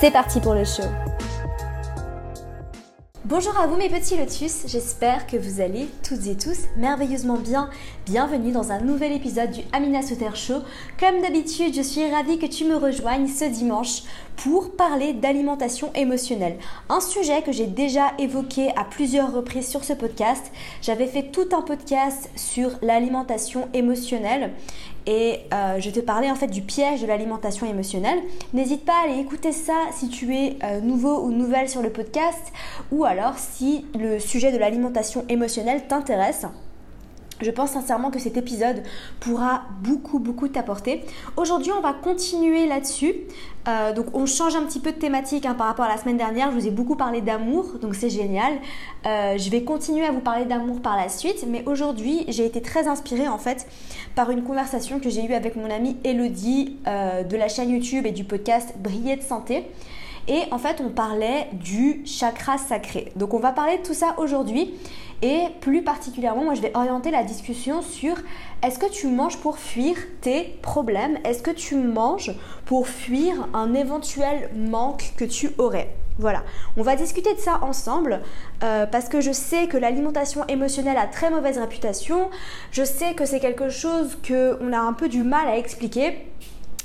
[0.00, 0.84] C'est parti pour le show.
[3.24, 7.68] Bonjour à vous mes petits lotus, j'espère que vous allez toutes et tous merveilleusement bien.
[8.06, 10.60] Bienvenue dans un nouvel épisode du Amina Soter Show.
[11.00, 14.04] Comme d'habitude, je suis ravie que tu me rejoignes ce dimanche
[14.36, 16.58] pour parler d'alimentation émotionnelle.
[16.88, 20.52] Un sujet que j'ai déjà évoqué à plusieurs reprises sur ce podcast.
[20.80, 24.52] J'avais fait tout un podcast sur l'alimentation émotionnelle
[25.08, 28.18] et euh, je te parlais en fait du piège de l'alimentation émotionnelle.
[28.52, 31.88] N'hésite pas à aller écouter ça si tu es euh, nouveau ou nouvelle sur le
[31.88, 32.52] podcast
[32.92, 36.44] ou alors si le sujet de l'alimentation émotionnelle t'intéresse.
[37.40, 38.82] Je pense sincèrement que cet épisode
[39.20, 41.04] pourra beaucoup beaucoup t'apporter.
[41.36, 43.14] Aujourd'hui on va continuer là-dessus.
[43.68, 46.16] Euh, donc on change un petit peu de thématique hein, par rapport à la semaine
[46.16, 46.50] dernière.
[46.50, 48.54] Je vous ai beaucoup parlé d'amour, donc c'est génial.
[49.06, 52.60] Euh, je vais continuer à vous parler d'amour par la suite, mais aujourd'hui j'ai été
[52.60, 53.66] très inspirée en fait
[54.14, 58.06] par une conversation que j'ai eue avec mon amie Elodie euh, de la chaîne YouTube
[58.06, 59.66] et du podcast Briller de santé.
[60.28, 63.12] Et en fait, on parlait du chakra sacré.
[63.16, 64.74] Donc, on va parler de tout ça aujourd'hui.
[65.22, 68.14] Et plus particulièrement, moi, je vais orienter la discussion sur
[68.62, 71.18] est-ce que tu manges pour fuir tes problèmes?
[71.24, 72.32] Est-ce que tu manges
[72.66, 75.92] pour fuir un éventuel manque que tu aurais?
[76.20, 76.42] Voilà,
[76.76, 78.20] on va discuter de ça ensemble
[78.64, 82.28] euh, parce que je sais que l'alimentation émotionnelle a très mauvaise réputation.
[82.72, 86.18] Je sais que c'est quelque chose qu'on a un peu du mal à expliquer.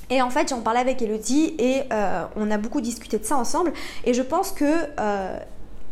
[0.09, 3.37] Et en fait, j'en parlais avec Elodie et euh, on a beaucoup discuté de ça
[3.37, 3.73] ensemble.
[4.03, 4.65] Et je pense que
[4.99, 5.37] euh,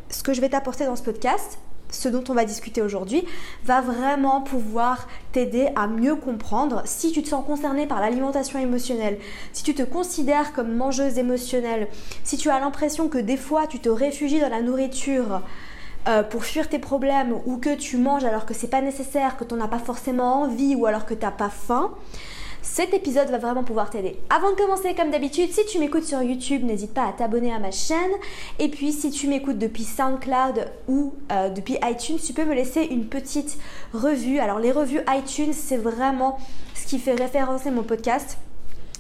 [0.10, 1.60] ce que je vais t'apporter dans ce podcast,
[1.92, 3.26] ce dont on va discuter aujourd'hui,
[3.66, 9.18] va vraiment pouvoir t'aider à mieux comprendre si tu te sens concerné par l'alimentation émotionnelle,
[9.54, 11.88] si tu te considères comme mangeuse émotionnelle,
[12.24, 15.42] si tu as l'impression que des fois tu te réfugies dans la nourriture.
[16.08, 19.44] Euh, pour fuir tes problèmes ou que tu manges alors que c'est pas nécessaire, que
[19.44, 21.92] tu n'as pas forcément envie ou alors que tu n'as pas faim,
[22.62, 24.18] cet épisode va vraiment pouvoir t'aider.
[24.30, 27.60] Avant de commencer, comme d'habitude, si tu m'écoutes sur YouTube, n'hésite pas à t'abonner à
[27.60, 28.12] ma chaîne.
[28.60, 32.84] Et puis, si tu m'écoutes depuis SoundCloud ou euh, depuis iTunes, tu peux me laisser
[32.84, 33.58] une petite
[33.94, 34.40] revue.
[34.40, 36.38] Alors, les revues iTunes, c'est vraiment
[36.76, 38.38] ce qui fait référencer mon podcast.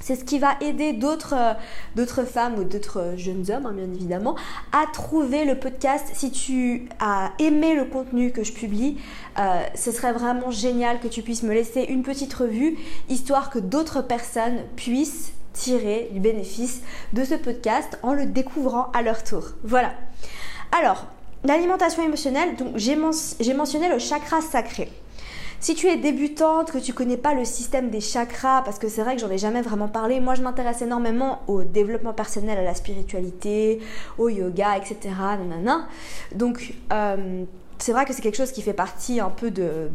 [0.01, 3.85] C'est ce qui va aider d'autres euh, femmes ou d'autres euh, jeunes hommes, hein, bien
[3.85, 4.35] évidemment,
[4.71, 6.07] à trouver le podcast.
[6.13, 8.97] Si tu as aimé le contenu que je publie,
[9.39, 12.77] euh, ce serait vraiment génial que tu puisses me laisser une petite revue,
[13.09, 16.81] histoire que d'autres personnes puissent tirer du bénéfice
[17.13, 19.49] de ce podcast en le découvrant à leur tour.
[19.63, 19.93] Voilà.
[20.71, 21.05] Alors,
[21.43, 24.89] l'alimentation émotionnelle, j'ai mentionné le chakra sacré.
[25.61, 29.03] Si tu es débutante, que tu connais pas le système des chakras, parce que c'est
[29.03, 32.63] vrai que j'en ai jamais vraiment parlé, moi je m'intéresse énormément au développement personnel, à
[32.63, 33.79] la spiritualité,
[34.17, 35.13] au yoga, etc.
[36.33, 37.43] Donc euh,
[37.77, 39.89] c'est vrai que c'est quelque chose qui fait partie un peu de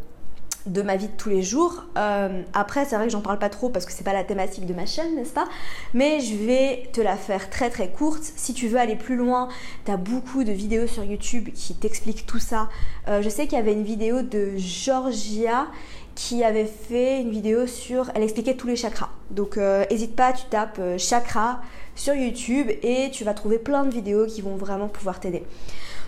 [0.67, 1.85] de ma vie de tous les jours.
[1.97, 4.67] Euh, après, c'est vrai que j'en parle pas trop parce que c'est pas la thématique
[4.67, 5.47] de ma chaîne, n'est-ce pas?
[5.95, 8.23] Mais je vais te la faire très très courte.
[8.37, 9.49] Si tu veux aller plus loin,
[9.85, 12.69] tu as beaucoup de vidéos sur YouTube qui t'expliquent tout ça.
[13.09, 15.69] Euh, je sais qu'il y avait une vidéo de Georgia
[16.15, 18.11] qui avait fait une vidéo sur.
[18.15, 19.11] Elle expliquait tous les chakras.
[19.31, 21.61] Donc, n'hésite euh, pas, tu tapes chakra
[21.95, 25.45] sur YouTube et tu vas trouver plein de vidéos qui vont vraiment pouvoir t'aider.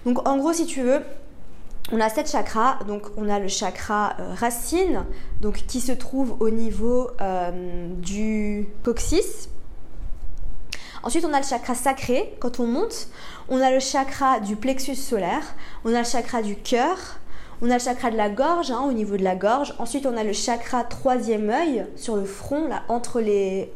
[0.04, 1.00] Donc, en gros, si tu veux,
[1.91, 5.04] on a sept chakras, donc on a le chakra euh, racine,
[5.41, 9.49] donc qui se trouve au niveau euh, du coccyx.
[11.03, 13.09] Ensuite, on a le chakra sacré quand on monte.
[13.49, 15.54] On a le chakra du plexus solaire.
[15.84, 16.99] On a le chakra du cœur.
[17.62, 19.75] On a le chakra de la gorge, hein, au niveau de la gorge.
[19.78, 23.72] Ensuite, on a le chakra troisième œil sur le front, là, entre les,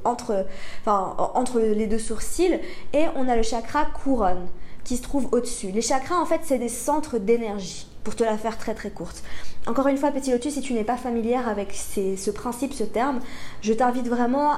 [1.86, 2.60] deux sourcils.
[2.92, 4.46] Et on a le chakra couronne
[4.84, 5.70] qui se trouve au-dessus.
[5.70, 9.22] Les chakras, en fait, c'est des centres d'énergie pour te la faire très très courte.
[9.66, 13.20] Encore une fois, petit lotus, si tu n'es pas familière avec ce principe, ce terme,
[13.60, 14.54] je t'invite vraiment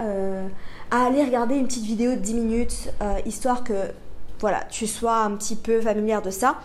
[0.00, 0.48] euh,
[0.90, 3.74] à, aller regarder une petite vidéo de 10 minutes, euh, histoire que
[4.40, 6.56] voilà, tu sois un petit peu familière de ça.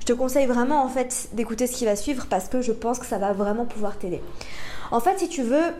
[0.00, 2.98] Je te conseille vraiment en fait d'écouter ce qui va suivre parce que je pense
[2.98, 4.22] que ça va vraiment pouvoir t'aider.
[4.90, 5.72] En fait, si tu veux,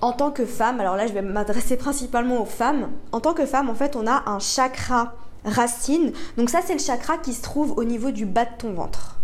[0.00, 3.46] en tant que femme, alors là je vais m'adresser principalement aux femmes, en tant que
[3.46, 5.14] femme, en fait, on a un chakra
[5.44, 6.12] racine.
[6.36, 9.18] Donc ça, c'est le chakra qui se trouve au niveau du bas de ton ventre,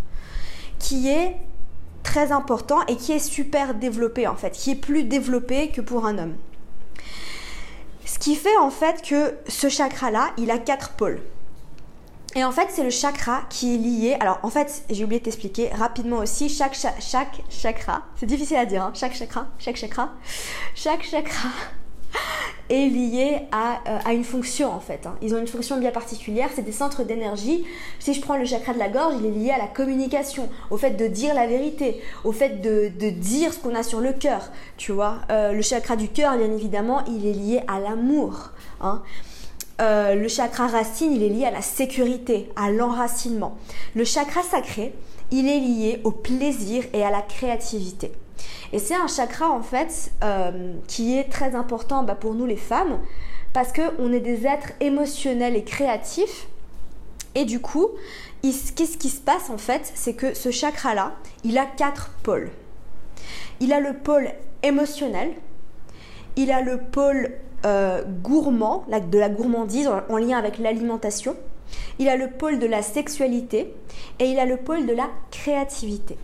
[0.78, 1.37] qui est
[2.02, 6.06] très important et qui est super développé en fait, qui est plus développé que pour
[6.06, 6.37] un homme.
[8.05, 11.20] ce qui fait en fait que ce chakra-là, il a quatre pôles.
[12.37, 14.16] Et en fait, c'est le chakra qui est lié.
[14.19, 16.49] Alors, en fait, j'ai oublié de t'expliquer rapidement aussi.
[16.49, 20.12] Chaque, chaque chakra, c'est difficile à dire, hein, chaque chakra, chaque chakra,
[20.75, 21.49] chaque chakra
[22.70, 25.06] est lié à, euh, à, une fonction en fait.
[25.06, 25.16] Hein.
[25.22, 27.64] Ils ont une fonction bien particulière, c'est des centres d'énergie.
[27.99, 30.76] Si je prends le chakra de la gorge, il est lié à la communication, au
[30.76, 34.12] fait de dire la vérité, au fait de, de dire ce qu'on a sur le
[34.12, 35.19] cœur, tu vois.
[35.31, 38.50] Euh, le chakra du cœur, bien évidemment, il est lié à l'amour.
[38.81, 39.02] Hein.
[39.81, 43.56] Euh, le chakra racine, il est lié à la sécurité, à l'enracinement.
[43.94, 44.94] Le chakra sacré,
[45.32, 48.12] il est lié au plaisir et à la créativité.
[48.73, 52.56] Et c'est un chakra en fait euh, qui est très important bah, pour nous les
[52.56, 53.00] femmes
[53.52, 56.49] parce qu'on est des êtres émotionnels et créatifs.
[57.37, 57.88] Et du coup,
[58.43, 61.14] qu'est-ce qui se passe en fait C'est que ce chakra-là,
[61.44, 62.50] il a quatre pôles.
[63.61, 64.31] Il a le pôle
[64.62, 65.32] émotionnel,
[66.37, 67.31] il a le pôle
[67.64, 71.37] euh, gourmand, de la gourmandise en lien avec l'alimentation,
[71.99, 73.75] il a le pôle de la sexualité
[74.19, 76.17] et il a le pôle de la créativité.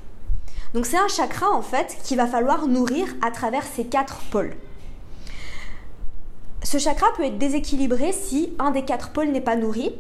[0.74, 4.54] Donc c'est un chakra en fait qu'il va falloir nourrir à travers ces quatre pôles.
[6.62, 9.94] Ce chakra peut être déséquilibré si un des quatre pôles n'est pas nourri.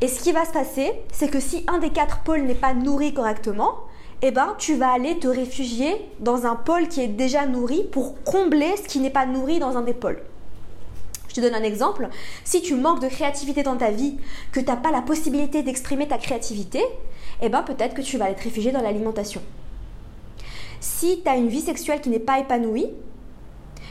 [0.00, 2.72] Et ce qui va se passer, c'est que si un des quatre pôles n'est pas
[2.72, 3.80] nourri correctement,
[4.22, 8.22] eh ben, tu vas aller te réfugier dans un pôle qui est déjà nourri pour
[8.22, 10.22] combler ce qui n'est pas nourri dans un des pôles.
[11.30, 12.08] Je te donne un exemple.
[12.42, 14.16] Si tu manques de créativité dans ta vie,
[14.50, 16.82] que tu n'as pas la possibilité d'exprimer ta créativité,
[17.40, 19.40] eh ben peut-être que tu vas être réfugié dans l'alimentation.
[20.80, 22.88] Si tu as une vie sexuelle qui n'est pas épanouie,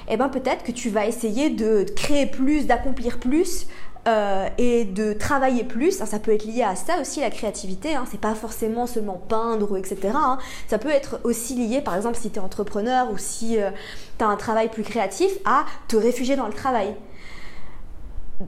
[0.10, 3.68] eh ben peut-être que tu vas essayer de créer plus, d'accomplir plus
[4.08, 5.92] euh, et de travailler plus.
[5.92, 7.96] ça peut être lié à ça aussi, la créativité.
[7.96, 8.06] Hein.
[8.10, 10.12] C'est pas forcément seulement peindre, etc.
[10.14, 10.38] Hein.
[10.68, 13.72] Ça peut être aussi lié, par exemple, si tu es entrepreneur ou si euh,
[14.18, 16.96] tu as un travail plus créatif, à te réfugier dans le travail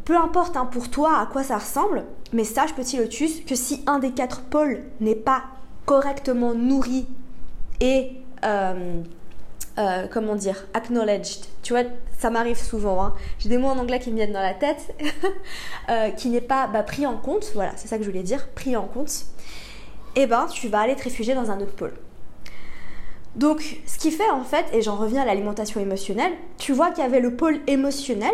[0.06, 3.84] peu importe hein, pour toi à quoi ça ressemble, mais sache petit lotus que si
[3.88, 5.44] un des quatre pôles n'est pas
[5.86, 7.08] correctement nourri
[7.82, 8.12] et
[8.46, 9.02] euh,
[9.78, 11.84] euh, comment dire acknowledged, tu vois,
[12.18, 13.04] ça m'arrive souvent.
[13.04, 13.14] Hein.
[13.40, 14.96] J'ai des mots en anglais qui me viennent dans la tête,
[15.90, 17.52] euh, qui n'est pas bah, pris en compte.
[17.56, 19.26] Voilà, c'est ça que je voulais dire, pris en compte.
[20.16, 21.94] Eh ben, tu vas aller te réfugier dans un autre pôle.
[23.36, 27.04] Donc, ce qui fait en fait, et j'en reviens à l'alimentation émotionnelle, tu vois qu'il
[27.04, 28.34] y avait le pôle émotionnel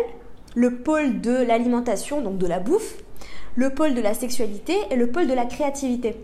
[0.54, 2.96] le pôle de l'alimentation, donc de la bouffe,
[3.54, 6.16] le pôle de la sexualité et le pôle de la créativité.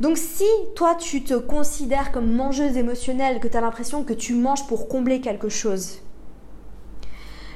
[0.00, 4.34] Donc si toi tu te considères comme mangeuse émotionnelle, que tu as l'impression que tu
[4.34, 6.00] manges pour combler quelque chose,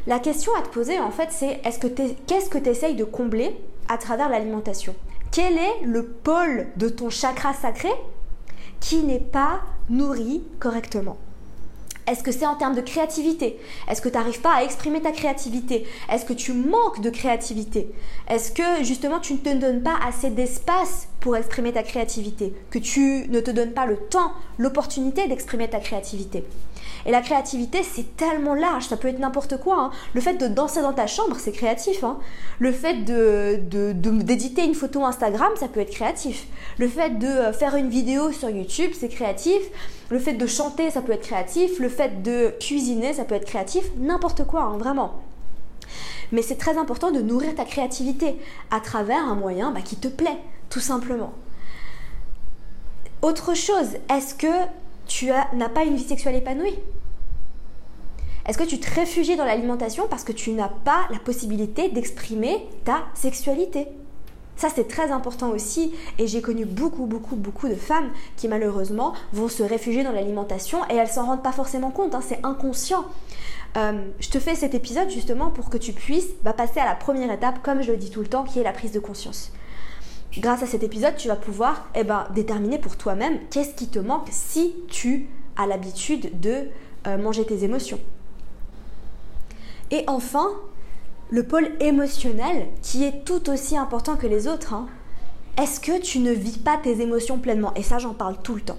[0.06, 1.88] la question à te poser en fait c'est est-ce que
[2.26, 3.56] qu'est-ce que tu essayes de combler
[3.88, 4.94] à travers l'alimentation?
[5.32, 7.90] Quel est le pôle de ton chakra sacré
[8.80, 11.18] qui n'est pas nourri correctement?
[12.08, 13.58] Est-ce que c'est en termes de créativité?
[13.88, 15.86] Est-ce que tu n'arrives pas à exprimer ta créativité?
[16.10, 17.92] Est-ce que tu manques de créativité?
[18.28, 22.54] Est-ce que justement tu ne te donnes pas assez d'espace pour exprimer ta créativité?
[22.70, 26.44] Que tu ne te donnes pas le temps, l'opportunité d'exprimer ta créativité?
[27.08, 29.80] Et la créativité, c'est tellement large, ça peut être n'importe quoi.
[29.80, 29.90] Hein.
[30.12, 32.04] Le fait de danser dans ta chambre, c'est créatif.
[32.04, 32.18] Hein.
[32.58, 36.46] Le fait d'éditer une photo Instagram, ça peut être créatif.
[36.76, 39.58] Le fait de euh, faire une vidéo sur YouTube, c'est créatif.
[40.10, 41.78] Le fait de chanter, ça peut être créatif.
[41.78, 43.86] Le fait de cuisiner, ça peut être créatif.
[43.96, 45.14] N'importe quoi, hein, vraiment.
[46.30, 48.36] Mais c'est très important de nourrir ta créativité
[48.70, 50.36] à travers un moyen bah, qui te plaît,
[50.68, 51.32] tout simplement.
[53.22, 54.66] Autre chose, est-ce que
[55.06, 56.78] tu n'as pas une vie sexuelle épanouie?
[58.48, 62.66] Est-ce que tu te réfugies dans l'alimentation parce que tu n'as pas la possibilité d'exprimer
[62.84, 63.88] ta sexualité?
[64.56, 65.92] Ça, c'est très important aussi.
[66.18, 70.78] Et j'ai connu beaucoup, beaucoup, beaucoup de femmes qui, malheureusement, vont se réfugier dans l'alimentation
[70.90, 72.14] et elles s'en rendent pas forcément compte.
[72.14, 73.04] Hein, c'est inconscient.
[73.76, 76.94] Euh, je te fais cet épisode justement pour que tu puisses bah, passer à la
[76.94, 79.52] première étape, comme je le dis tout le temps, qui est la prise de conscience
[80.36, 83.98] grâce à cet épisode, tu vas pouvoir eh ben, déterminer pour toi-même qu'est-ce qui te
[83.98, 86.68] manque si tu as l'habitude de
[87.06, 87.98] euh, manger tes émotions.
[89.90, 90.48] Et enfin,
[91.30, 94.74] le pôle émotionnel, qui est tout aussi important que les autres.
[94.74, 94.86] Hein.
[95.60, 97.72] Est-ce que tu ne vis pas tes émotions pleinement?
[97.74, 98.78] Et ça, j'en parle tout le temps.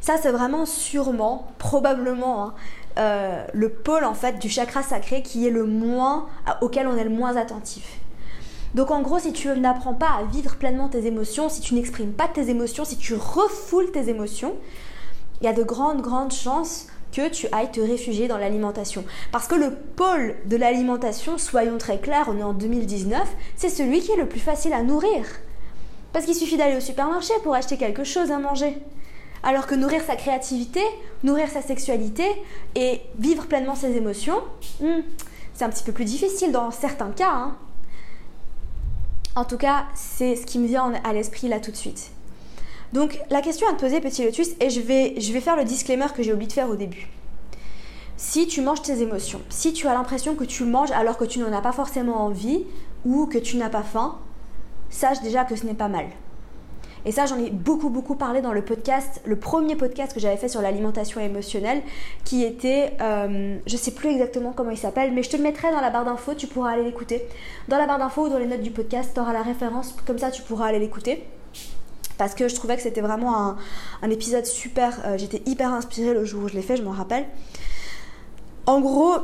[0.00, 2.54] Ça, c'est vraiment sûrement, probablement, hein,
[2.98, 6.26] euh, le pôle en fait du chakra sacré qui est le moins,
[6.60, 8.00] auquel on est le moins attentif.
[8.74, 12.12] Donc en gros, si tu n'apprends pas à vivre pleinement tes émotions, si tu n'exprimes
[12.12, 14.54] pas tes émotions, si tu refoules tes émotions,
[15.40, 19.04] il y a de grandes, grandes chances que tu ailles te réfugier dans l'alimentation.
[19.32, 23.20] Parce que le pôle de l'alimentation, soyons très clairs, on est en 2019,
[23.56, 25.24] c'est celui qui est le plus facile à nourrir.
[26.12, 28.76] Parce qu'il suffit d'aller au supermarché pour acheter quelque chose à manger.
[29.42, 30.80] Alors que nourrir sa créativité,
[31.22, 32.24] nourrir sa sexualité
[32.74, 34.42] et vivre pleinement ses émotions,
[34.80, 35.00] hmm,
[35.54, 37.32] C'est un petit peu plus difficile dans certains cas.
[37.32, 37.56] Hein.
[39.36, 42.10] En tout cas, c'est ce qui me vient à l'esprit là tout de suite.
[42.92, 45.64] Donc la question à te poser, petit lotus, et je vais, je vais faire le
[45.64, 47.08] disclaimer que j'ai oublié de faire au début.
[48.16, 51.38] Si tu manges tes émotions, si tu as l'impression que tu manges alors que tu
[51.38, 52.64] n'en as pas forcément envie
[53.04, 54.18] ou que tu n'as pas faim,
[54.90, 56.06] sache déjà que ce n'est pas mal.
[57.06, 60.36] Et ça, j'en ai beaucoup, beaucoup parlé dans le podcast, le premier podcast que j'avais
[60.36, 61.80] fait sur l'alimentation émotionnelle,
[62.24, 65.70] qui était, euh, je sais plus exactement comment il s'appelle, mais je te le mettrai
[65.70, 67.26] dans la barre d'infos, tu pourras aller l'écouter.
[67.68, 70.18] Dans la barre d'infos ou dans les notes du podcast, tu auras la référence, comme
[70.18, 71.24] ça tu pourras aller l'écouter.
[72.20, 73.56] Parce que je trouvais que c'était vraiment
[74.02, 76.90] un, épisode super, euh, j'étais hyper inspirée le jour où je l'ai fait, je m'en
[76.90, 77.24] rappelle.
[78.66, 79.14] En gros,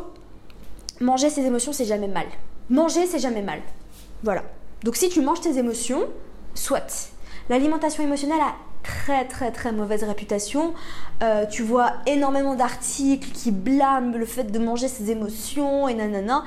[1.01, 2.25] manger ses émotions, c'est jamais mal.
[2.71, 3.61] Manger, c'est jamais mal.
[4.23, 4.45] Voilà.
[4.83, 6.07] Donc si tu manges tes émotions,
[6.55, 7.13] soit
[7.51, 10.73] L'alimentation émotionnelle a très très très mauvaise réputation.
[11.23, 16.45] Euh, tu vois énormément d'articles qui blâment le fait de manger ses émotions et nanana.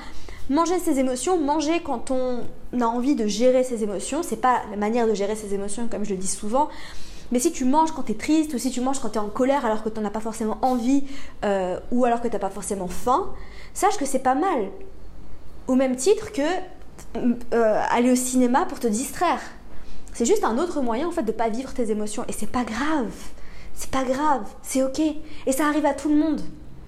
[0.50, 2.42] Manger ses émotions, manger quand on
[2.80, 6.04] a envie de gérer ses émotions, c'est pas la manière de gérer ses émotions comme
[6.04, 6.70] je le dis souvent.
[7.32, 9.22] Mais si tu manges quand tu es triste ou si tu manges quand tu es
[9.22, 11.04] en colère alors que tu as pas forcément envie
[11.46, 13.30] euh, ou alors que tu n'as pas forcément faim,
[13.76, 14.70] sache que c'est pas mal.
[15.68, 16.42] Au même titre que
[17.54, 19.42] euh, aller au cinéma pour te distraire.
[20.14, 22.64] C'est juste un autre moyen en fait de pas vivre tes émotions et c'est pas
[22.64, 23.12] grave.
[23.76, 25.00] C'est pas grave, c'est ok.
[25.46, 26.42] Et ça arrive à tout le monde.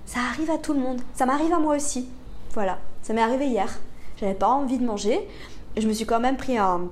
[0.08, 1.00] Ça arrive à tout le monde.
[1.14, 2.10] Ça m'arrive à moi aussi.
[2.54, 3.80] Voilà, ça m'est arrivé hier.
[4.20, 5.20] J'avais pas envie de manger.
[5.78, 6.90] Je me suis quand même pris un,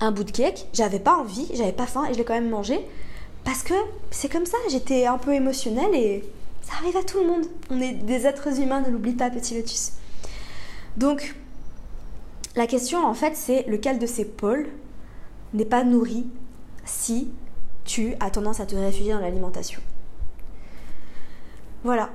[0.00, 0.66] un bout de cake.
[0.72, 2.80] J'avais pas envie, j'avais pas faim et je l'ai quand même mangé.
[3.44, 3.74] Parce que
[4.10, 6.24] c'est comme ça, j'étais un peu émotionnelle et
[6.62, 7.46] ça arrive à tout le monde.
[7.70, 9.92] On est des êtres humains, ne l'oublie pas, petit lotus.
[10.96, 11.34] Donc,
[12.56, 14.66] la question en fait, c'est lequel de ces pôles
[15.54, 16.26] n'est pas nourri
[16.84, 17.30] si
[17.84, 19.80] tu as tendance à te réfugier dans l'alimentation?
[21.84, 22.10] Voilà.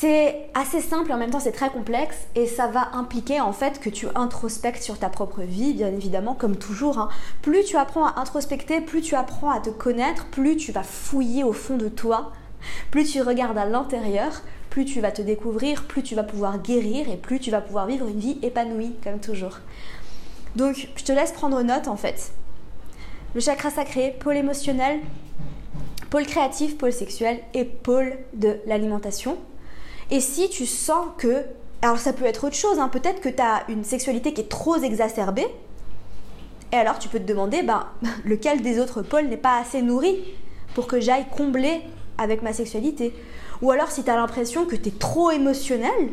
[0.00, 3.80] C'est assez simple en même temps c'est très complexe et ça va impliquer en fait
[3.80, 7.00] que tu introspectes sur ta propre vie, bien évidemment, comme toujours.
[7.00, 7.08] Hein.
[7.42, 11.42] Plus tu apprends à introspecter, plus tu apprends à te connaître, plus tu vas fouiller
[11.42, 12.30] au fond de toi,
[12.92, 17.10] plus tu regardes à l'intérieur, plus tu vas te découvrir, plus tu vas pouvoir guérir
[17.10, 19.58] et plus tu vas pouvoir vivre une vie épanouie, comme toujours.
[20.54, 22.30] Donc, je te laisse prendre note en fait.
[23.34, 25.00] Le chakra sacré, pôle émotionnel,
[26.08, 29.36] pôle créatif, pôle sexuel et pôle de l'alimentation.
[30.10, 31.44] Et si tu sens que,
[31.82, 34.48] alors ça peut être autre chose, hein, peut-être que tu as une sexualité qui est
[34.48, 35.46] trop exacerbée,
[36.72, 37.86] et alors tu peux te demander, ben,
[38.24, 40.18] lequel des autres pôles n'est pas assez nourri
[40.74, 41.82] pour que j'aille combler
[42.16, 43.14] avec ma sexualité?
[43.62, 46.10] Ou alors si tu as l'impression que tu es trop émotionnel,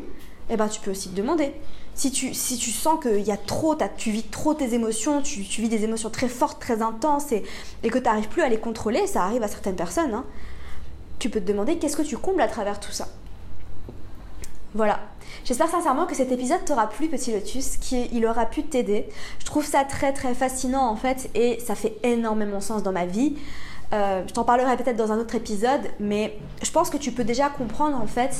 [0.49, 1.53] eh ben, tu peux aussi te demander,
[1.95, 5.85] si tu, sens qu'il y a trop, tu vis trop tes émotions, tu, vis des
[5.85, 7.43] émotions très fortes, très intenses et,
[7.83, 10.25] que tu n'arrives plus à les contrôler, ça arrive à certaines personnes, hein,
[11.19, 13.07] tu peux te demander qu'est-ce que tu combles à travers tout ça?
[14.75, 15.00] Voilà.
[15.46, 19.08] J'espère sincèrement que cet épisode t'aura plu, petit lotus, qu'il aura pu t'aider.
[19.39, 23.05] Je trouve ça très très fascinant en fait et ça fait énormément sens dans ma
[23.05, 23.38] vie.
[23.94, 27.24] Euh, je t'en parlerai peut-être dans un autre épisode, mais je pense que tu peux
[27.24, 28.36] déjà comprendre en fait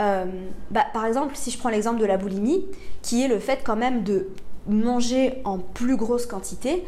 [0.00, 0.26] euh,
[0.70, 2.64] bah, par exemple, si je prends l'exemple de la boulimie,
[3.02, 4.28] qui est le fait quand même de
[4.68, 6.84] manger en plus grosse quantité,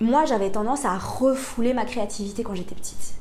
[0.00, 3.14] moi j'avais tendance à refouler ma créativité quand j'étais petite.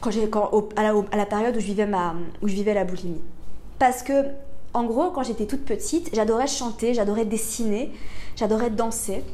[0.00, 0.28] Quand j'ai,
[0.76, 3.22] à, la, période où je, vivais ma, la boulimie.
[3.78, 4.12] Parce que,
[4.74, 7.92] en gros, quand j'étais toute petite, j'adorais chanter, j'adorais dessiner,
[8.36, 9.24] j'adorais danser.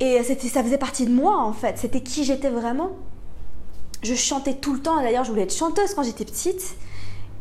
[0.00, 2.92] Et ça faisait partie de moi en fait, c'était qui j'étais vraiment
[4.02, 5.00] je chantais tout le temps.
[5.02, 6.76] D'ailleurs, je voulais être chanteuse quand j'étais petite.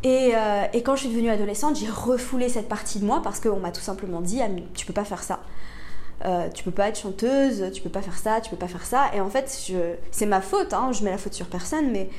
[0.05, 3.59] Euh, et, quand je suis devenue adolescente, j'ai refoulé cette partie de moi parce qu'on
[3.59, 4.39] m'a tout simplement dit
[4.73, 5.41] tu peux pas faire ça.
[6.25, 8.85] Euh, tu peux pas être chanteuse, tu peux pas faire ça, tu peux pas faire
[8.85, 9.09] ça.
[9.13, 9.71] Et en fait,
[10.11, 12.09] c'est ma faute, hein, je mets la faute sur personne, mais,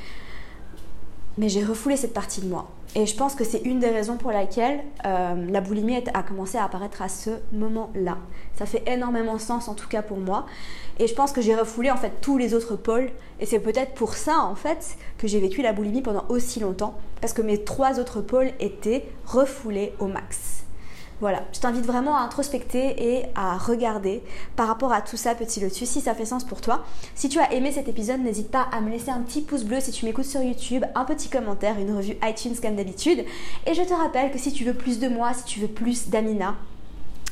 [1.39, 2.69] mais j'ai refoulé cette partie de moi.
[2.97, 6.59] Et je pense que c'est une des raisons pour laquelle euh, la boulimie a commencé
[6.59, 8.19] à apparaître à ce moment-là.
[8.57, 10.47] Ça fait énormément sens en tout cas pour moi.
[10.99, 13.11] Et je pense que j'ai refoulé en fait tous les autres pôles.
[13.39, 16.99] Et c'est peut-être pour ça en fait que j'ai vécu la boulimie pendant aussi longtemps.
[17.21, 20.65] Parce que mes trois autres pôles étaient refoulés au max.
[21.21, 24.23] Voilà, je t'invite vraiment à introspecter et à regarder
[24.57, 26.83] par rapport à tout ça, petit lotus, si ça fait sens pour toi.
[27.15, 29.81] Si tu as aimé cet épisode, n'hésite pas à me laisser un petit pouce bleu
[29.81, 33.25] si tu m'écoutes sur YouTube, un petit commentaire, une revue iTunes comme d'habitude.
[33.67, 36.09] Et je te rappelle que si tu veux plus de moi, si tu veux plus
[36.09, 36.57] d'Amina,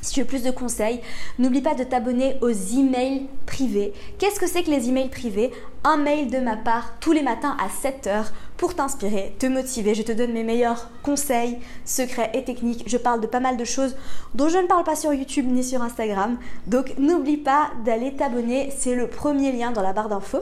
[0.09, 1.03] Si tu veux plus de conseils,
[1.39, 3.93] n'oublie pas de t'abonner aux emails privés.
[4.19, 5.51] Qu'est-ce que c'est que les emails privés?
[5.85, 9.95] Un mail de ma part tous les matins à 7h pour t'inspirer, te motiver.
[9.95, 12.85] Je te donne mes meilleurs conseils, secrets et techniques.
[12.87, 13.97] Je parle de pas mal de choses
[14.35, 16.39] dont je ne parle pas sur YouTube ni sur Instagram.
[16.67, 18.73] Donc n'oublie pas d'aller t'abonner.
[18.75, 20.41] C'est le premier lien dans la barre d'infos.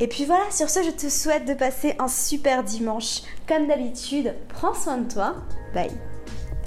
[0.00, 3.20] Et puis voilà, sur ce, je te souhaite de passer un super dimanche.
[3.46, 5.34] Comme d'habitude, prends soin de toi.
[5.74, 5.90] Bye.